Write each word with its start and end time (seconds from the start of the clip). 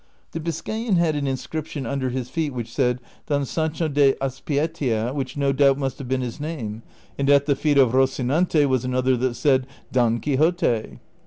The 0.31 0.39
Biscayan 0.39 0.95
had 0.95 1.15
an 1.15 1.27
in 1.27 1.35
scrijjtion 1.35 1.85
under 1.85 2.09
his 2.09 2.27
feet 2.27 2.55
which 2.55 2.73
said," 2.73 2.99
Don 3.27 3.41
Saneho 3.43 3.87
de 3.87 4.13
Azpeitia/' 4.13 5.13
which 5.13 5.37
no 5.37 5.51
doubt 5.53 5.77
must 5.77 5.99
have 5.99 6.07
been 6.07 6.21
his 6.21 6.39
name; 6.39 6.81
and 7.19 7.29
at 7.29 7.45
the 7.45 7.55
feet 7.55 7.77
of 7.77 7.91
Rocinante 7.91 8.67
was 8.67 8.83
another 8.83 9.15
that 9.17 9.35
said," 9.35 9.67
Don 9.91 10.19
Quixote.' 10.19 10.97